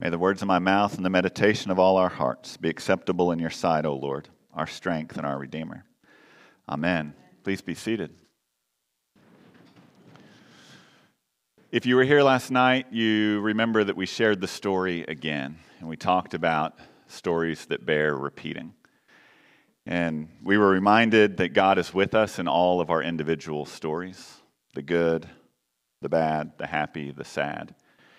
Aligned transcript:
May 0.00 0.10
the 0.10 0.18
words 0.18 0.42
of 0.42 0.48
my 0.48 0.60
mouth 0.60 0.94
and 0.94 1.04
the 1.04 1.10
meditation 1.10 1.72
of 1.72 1.80
all 1.80 1.96
our 1.96 2.08
hearts 2.08 2.56
be 2.56 2.68
acceptable 2.68 3.32
in 3.32 3.40
your 3.40 3.50
sight, 3.50 3.84
O 3.84 3.96
Lord, 3.96 4.28
our 4.54 4.68
strength 4.68 5.16
and 5.16 5.26
our 5.26 5.36
Redeemer. 5.36 5.84
Amen. 6.68 7.14
Please 7.42 7.60
be 7.60 7.74
seated. 7.74 8.14
If 11.72 11.84
you 11.84 11.96
were 11.96 12.04
here 12.04 12.22
last 12.22 12.52
night, 12.52 12.86
you 12.92 13.40
remember 13.40 13.82
that 13.82 13.96
we 13.96 14.06
shared 14.06 14.40
the 14.40 14.46
story 14.46 15.02
again, 15.08 15.58
and 15.80 15.88
we 15.88 15.96
talked 15.96 16.32
about 16.32 16.78
stories 17.08 17.66
that 17.66 17.84
bear 17.84 18.16
repeating. 18.16 18.74
And 19.84 20.28
we 20.44 20.58
were 20.58 20.70
reminded 20.70 21.38
that 21.38 21.54
God 21.54 21.76
is 21.76 21.92
with 21.92 22.14
us 22.14 22.38
in 22.38 22.46
all 22.46 22.80
of 22.80 22.88
our 22.88 23.02
individual 23.02 23.66
stories 23.66 24.36
the 24.74 24.82
good, 24.82 25.28
the 26.02 26.08
bad, 26.08 26.52
the 26.56 26.68
happy, 26.68 27.10
the 27.10 27.24
sad. 27.24 27.74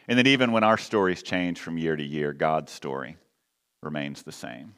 And 0.09 0.17
that 0.17 0.25
even 0.25 0.51
when 0.51 0.63
our 0.63 0.79
stories 0.79 1.21
change 1.21 1.59
from 1.59 1.77
year 1.77 1.95
to 1.95 2.03
year, 2.03 2.33
God's 2.33 2.71
story 2.71 3.15
remains 3.83 4.23
the 4.23 4.31
same. 4.31 4.73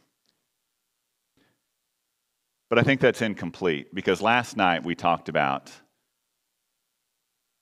But 2.70 2.77
I 2.80 2.84
think 2.84 2.99
that's 2.99 3.22
incomplete 3.22 3.95
because 3.95 4.22
last 4.22 4.58
night 4.58 4.84
we 4.84 4.94
talked 4.94 5.30
about 5.30 5.72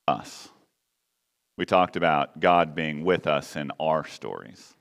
us. 0.08 0.50
We 1.60 1.66
talked 1.68 1.96
about 1.96 2.40
God 2.40 2.74
being 2.74 3.06
with 3.06 3.28
us 3.28 3.56
in 3.56 3.72
our 3.80 4.04
stories. 4.04 4.74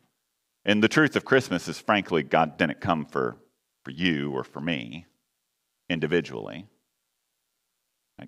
And 0.64 0.82
the 0.82 0.88
truth 0.88 1.14
of 1.14 1.26
Christmas 1.26 1.68
is, 1.68 1.78
frankly, 1.78 2.22
God 2.22 2.56
didn't 2.56 2.80
come 2.80 3.04
for, 3.04 3.36
for 3.84 3.90
you 3.90 4.32
or 4.32 4.44
for 4.44 4.62
me 4.62 5.04
individually. 5.90 6.66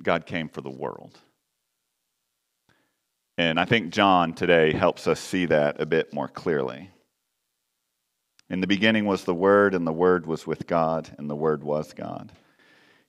God 0.03 0.27
came 0.27 0.51
for 0.51 0.61
the 0.61 0.69
world. 0.69 1.19
And 3.51 3.59
I 3.59 3.65
think 3.65 3.91
John 3.91 4.33
today 4.33 4.73
helps 4.73 5.09
us 5.09 5.19
see 5.19 5.47
that 5.47 5.81
a 5.81 5.85
bit 5.85 6.15
more 6.15 6.29
clearly. 6.29 6.89
In 8.49 8.61
the 8.61 8.69
beginning 8.69 9.07
was 9.07 9.25
the 9.25 9.35
Word, 9.35 9.75
and 9.75 9.85
the 9.85 9.93
Word 9.93 10.25
was 10.25 10.47
with 10.47 10.69
God, 10.69 11.13
and 11.19 11.29
the 11.29 11.35
Word 11.35 11.65
was 11.65 11.93
God. 11.93 12.31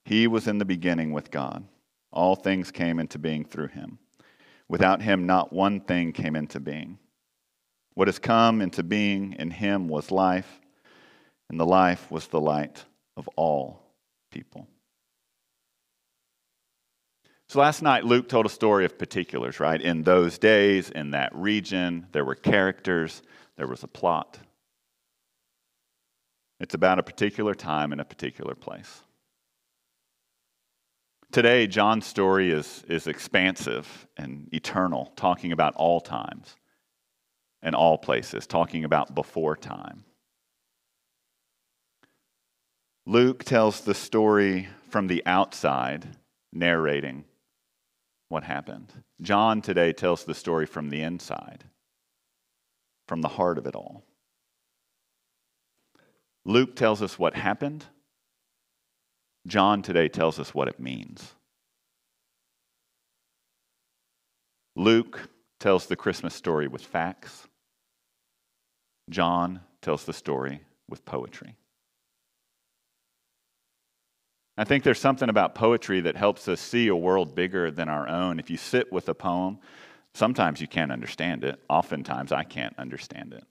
He 0.04 0.26
was 0.26 0.48
in 0.48 0.58
the 0.58 0.64
beginning 0.64 1.12
with 1.12 1.30
God. 1.30 1.62
All 2.10 2.34
things 2.34 2.72
came 2.72 2.98
into 2.98 3.20
being 3.20 3.44
through 3.44 3.68
him. 3.68 4.00
Without 4.68 5.00
him, 5.00 5.26
not 5.26 5.52
one 5.52 5.78
thing 5.78 6.10
came 6.10 6.34
into 6.34 6.58
being. 6.58 6.98
What 7.94 8.08
has 8.08 8.18
come 8.18 8.60
into 8.60 8.82
being 8.82 9.34
in 9.34 9.52
him 9.52 9.86
was 9.86 10.10
life, 10.10 10.60
and 11.50 11.60
the 11.60 11.64
life 11.64 12.10
was 12.10 12.26
the 12.26 12.40
light 12.40 12.84
of 13.16 13.28
all 13.36 13.80
people. 14.32 14.66
So 17.52 17.60
last 17.60 17.82
night, 17.82 18.06
Luke 18.06 18.30
told 18.30 18.46
a 18.46 18.48
story 18.48 18.86
of 18.86 18.96
particulars, 18.96 19.60
right? 19.60 19.78
In 19.78 20.04
those 20.04 20.38
days, 20.38 20.88
in 20.88 21.10
that 21.10 21.34
region, 21.34 22.06
there 22.12 22.24
were 22.24 22.34
characters, 22.34 23.20
there 23.58 23.66
was 23.66 23.82
a 23.82 23.86
plot. 23.86 24.38
It's 26.60 26.72
about 26.72 26.98
a 26.98 27.02
particular 27.02 27.52
time 27.54 27.92
in 27.92 28.00
a 28.00 28.06
particular 28.06 28.54
place. 28.54 29.02
Today, 31.30 31.66
John's 31.66 32.06
story 32.06 32.50
is, 32.50 32.84
is 32.88 33.06
expansive 33.06 34.08
and 34.16 34.48
eternal, 34.54 35.12
talking 35.14 35.52
about 35.52 35.74
all 35.74 36.00
times 36.00 36.56
and 37.60 37.74
all 37.74 37.98
places, 37.98 38.46
talking 38.46 38.84
about 38.84 39.14
before 39.14 39.58
time. 39.58 40.04
Luke 43.04 43.44
tells 43.44 43.82
the 43.82 43.92
story 43.92 44.70
from 44.88 45.06
the 45.06 45.22
outside, 45.26 46.16
narrating 46.50 47.26
what 48.32 48.44
happened. 48.44 48.90
John 49.20 49.60
today 49.60 49.92
tells 49.92 50.24
the 50.24 50.34
story 50.34 50.64
from 50.64 50.88
the 50.88 51.02
inside, 51.02 51.64
from 53.06 53.20
the 53.20 53.28
heart 53.28 53.58
of 53.58 53.66
it 53.66 53.76
all. 53.76 54.04
Luke 56.46 56.74
tells 56.74 57.02
us 57.02 57.18
what 57.18 57.34
happened. 57.34 57.84
John 59.46 59.82
today 59.82 60.08
tells 60.08 60.40
us 60.40 60.54
what 60.54 60.66
it 60.66 60.80
means. 60.80 61.34
Luke 64.74 65.28
tells 65.60 65.84
the 65.84 65.96
Christmas 65.96 66.34
story 66.34 66.66
with 66.66 66.82
facts. 66.82 67.46
John 69.10 69.60
tells 69.82 70.06
the 70.06 70.14
story 70.14 70.62
with 70.88 71.04
poetry. 71.04 71.56
I 74.56 74.64
think 74.64 74.84
there's 74.84 75.00
something 75.00 75.28
about 75.28 75.54
poetry 75.54 76.00
that 76.00 76.16
helps 76.16 76.46
us 76.46 76.60
see 76.60 76.88
a 76.88 76.96
world 76.96 77.34
bigger 77.34 77.70
than 77.70 77.88
our 77.88 78.06
own. 78.06 78.38
If 78.38 78.50
you 78.50 78.56
sit 78.58 78.92
with 78.92 79.08
a 79.08 79.14
poem, 79.14 79.58
sometimes 80.14 80.60
you 80.60 80.68
can't 80.68 80.92
understand 80.92 81.42
it. 81.42 81.58
Oftentimes, 81.70 82.32
I 82.32 82.44
can't 82.44 82.78
understand 82.78 83.32
it. 83.32 83.44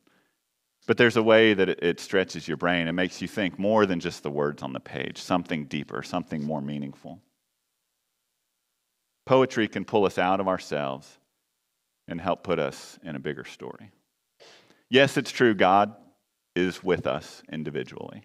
But 0.88 0.98
there's 0.98 1.18
a 1.18 1.24
way 1.24 1.54
that 1.54 1.70
it 1.70 2.00
stretches 2.00 2.48
your 2.48 2.58
brain 2.58 2.88
and 2.88 2.96
makes 2.96 3.22
you 3.22 3.28
think 3.28 3.58
more 3.58 3.86
than 3.86 4.00
just 4.00 4.24
the 4.24 4.32
words 4.32 4.62
on 4.62 4.74
the 4.74 4.80
page, 4.80 5.18
something 5.18 5.66
deeper, 5.66 6.04
something 6.04 6.44
more 6.44 6.62
meaningful. 6.62 7.20
Poetry 9.26 9.68
can 9.68 9.86
pull 9.86 10.06
us 10.06 10.18
out 10.18 10.40
of 10.40 10.48
ourselves 10.48 11.18
and 12.08 12.20
help 12.20 12.44
put 12.44 12.60
us 12.60 13.00
in 13.04 13.16
a 13.16 13.20
bigger 13.20 13.46
story. 13.46 13.92
Yes, 14.90 15.18
it's 15.18 15.32
true, 15.32 15.54
God 15.54 15.96
is 16.56 16.84
with 16.84 17.08
us 17.08 17.42
individually. 17.52 18.24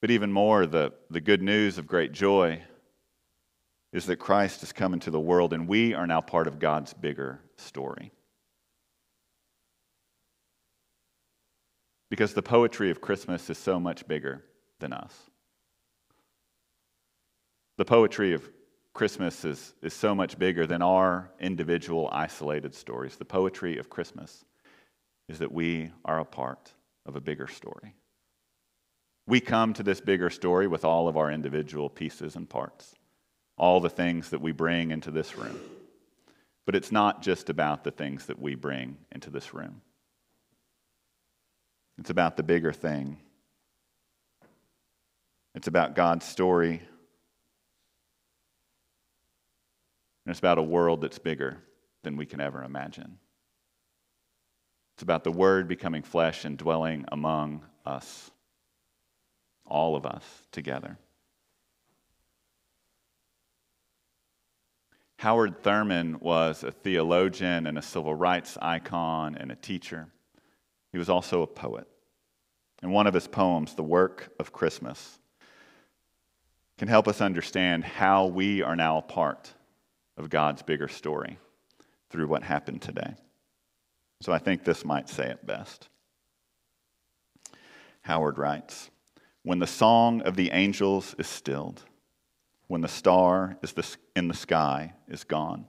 But 0.00 0.10
even 0.10 0.30
more, 0.30 0.66
the, 0.66 0.92
the 1.10 1.20
good 1.20 1.42
news 1.42 1.78
of 1.78 1.86
great 1.86 2.12
joy 2.12 2.62
is 3.92 4.06
that 4.06 4.16
Christ 4.16 4.60
has 4.60 4.72
come 4.72 4.92
into 4.92 5.10
the 5.10 5.20
world 5.20 5.52
and 5.52 5.66
we 5.66 5.94
are 5.94 6.06
now 6.06 6.20
part 6.20 6.46
of 6.46 6.58
God's 6.58 6.92
bigger 6.92 7.40
story. 7.56 8.12
Because 12.10 12.34
the 12.34 12.42
poetry 12.42 12.90
of 12.90 13.00
Christmas 13.00 13.48
is 13.50 13.58
so 13.58 13.80
much 13.80 14.06
bigger 14.06 14.44
than 14.80 14.92
us. 14.92 15.14
The 17.78 17.84
poetry 17.84 18.32
of 18.32 18.48
Christmas 18.92 19.44
is, 19.44 19.74
is 19.82 19.92
so 19.92 20.14
much 20.14 20.38
bigger 20.38 20.66
than 20.66 20.82
our 20.82 21.30
individual 21.40 22.08
isolated 22.12 22.74
stories. 22.74 23.16
The 23.16 23.24
poetry 23.24 23.78
of 23.78 23.90
Christmas 23.90 24.44
is 25.28 25.38
that 25.40 25.52
we 25.52 25.90
are 26.04 26.20
a 26.20 26.24
part 26.24 26.72
of 27.04 27.16
a 27.16 27.20
bigger 27.20 27.46
story. 27.46 27.94
We 29.26 29.40
come 29.40 29.72
to 29.74 29.82
this 29.82 30.00
bigger 30.00 30.30
story 30.30 30.68
with 30.68 30.84
all 30.84 31.08
of 31.08 31.16
our 31.16 31.30
individual 31.32 31.90
pieces 31.90 32.36
and 32.36 32.48
parts, 32.48 32.94
all 33.58 33.80
the 33.80 33.90
things 33.90 34.30
that 34.30 34.40
we 34.40 34.52
bring 34.52 34.92
into 34.92 35.10
this 35.10 35.36
room. 35.36 35.58
But 36.64 36.76
it's 36.76 36.92
not 36.92 37.22
just 37.22 37.50
about 37.50 37.84
the 37.84 37.90
things 37.90 38.26
that 38.26 38.40
we 38.40 38.54
bring 38.54 38.98
into 39.10 39.30
this 39.30 39.52
room, 39.52 39.82
it's 41.98 42.10
about 42.10 42.36
the 42.36 42.42
bigger 42.42 42.72
thing. 42.72 43.18
It's 45.54 45.68
about 45.68 45.94
God's 45.94 46.26
story. 46.26 46.82
And 50.24 50.30
it's 50.30 50.38
about 50.38 50.58
a 50.58 50.62
world 50.62 51.00
that's 51.00 51.18
bigger 51.18 51.56
than 52.02 52.18
we 52.18 52.26
can 52.26 52.42
ever 52.42 52.62
imagine. 52.62 53.16
It's 54.94 55.02
about 55.02 55.24
the 55.24 55.32
Word 55.32 55.66
becoming 55.66 56.02
flesh 56.02 56.44
and 56.44 56.58
dwelling 56.58 57.06
among 57.10 57.62
us 57.86 58.30
all 59.66 59.96
of 59.96 60.06
us 60.06 60.24
together. 60.52 60.98
Howard 65.18 65.62
Thurman 65.62 66.18
was 66.20 66.62
a 66.62 66.70
theologian 66.70 67.66
and 67.66 67.78
a 67.78 67.82
civil 67.82 68.14
rights 68.14 68.58
icon 68.60 69.34
and 69.34 69.50
a 69.50 69.56
teacher. 69.56 70.08
He 70.92 70.98
was 70.98 71.08
also 71.08 71.42
a 71.42 71.46
poet. 71.46 71.86
And 72.82 72.92
one 72.92 73.06
of 73.06 73.14
his 73.14 73.26
poems, 73.26 73.74
The 73.74 73.82
Work 73.82 74.32
of 74.38 74.52
Christmas, 74.52 75.18
can 76.78 76.88
help 76.88 77.08
us 77.08 77.22
understand 77.22 77.84
how 77.84 78.26
we 78.26 78.62
are 78.62 78.76
now 78.76 78.98
a 78.98 79.02
part 79.02 79.52
of 80.18 80.28
God's 80.28 80.62
bigger 80.62 80.88
story 80.88 81.38
through 82.10 82.28
what 82.28 82.42
happened 82.42 82.82
today. 82.82 83.14
So 84.20 84.32
I 84.32 84.38
think 84.38 84.64
this 84.64 84.84
might 84.84 85.08
say 85.08 85.30
it 85.30 85.46
best. 85.46 85.88
Howard 88.02 88.38
writes, 88.38 88.90
when 89.46 89.60
the 89.60 89.66
song 89.68 90.22
of 90.22 90.34
the 90.34 90.50
angels 90.50 91.14
is 91.20 91.26
stilled, 91.28 91.80
when 92.66 92.80
the 92.80 92.88
star 92.88 93.56
is 93.62 93.74
the, 93.74 93.96
in 94.16 94.26
the 94.26 94.34
sky 94.34 94.92
is 95.06 95.22
gone, 95.22 95.64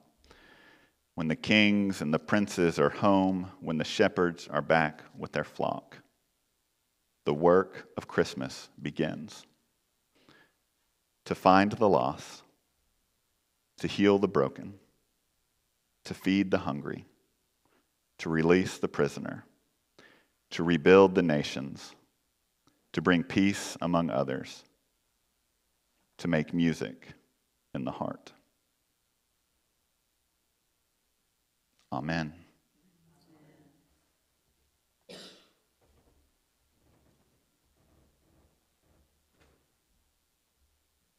when 1.14 1.28
the 1.28 1.36
kings 1.36 2.02
and 2.02 2.12
the 2.12 2.18
princes 2.18 2.80
are 2.80 2.90
home, 2.90 3.52
when 3.62 3.78
the 3.78 3.84
shepherds 3.84 4.48
are 4.48 4.64
back 4.64 5.04
with 5.16 5.32
their 5.32 5.44
flock, 5.44 5.96
the 7.26 7.34
work 7.36 7.88
of 7.98 8.08
Christmas 8.08 8.68
begins. 8.82 9.46
To 11.26 11.36
find 11.36 11.72
the 11.72 11.88
lost, 11.88 12.42
to 13.78 13.88
heal 13.88 14.18
the 14.18 14.28
broken, 14.28 14.74
to 16.06 16.16
feed 16.16 16.50
the 16.50 16.58
hungry, 16.58 17.06
to 18.18 18.30
release 18.32 18.80
the 18.80 18.88
prisoner, 18.88 19.46
to 20.50 20.64
rebuild 20.64 21.14
the 21.14 21.22
nations 21.22 21.94
to 22.98 23.02
bring 23.04 23.22
peace 23.22 23.78
among 23.80 24.10
others, 24.10 24.64
to 26.18 26.28
make 26.28 26.52
music 26.52 27.10
in 27.76 27.86
the 27.86 27.92
heart. 27.92 28.34
Amen. 31.94 32.34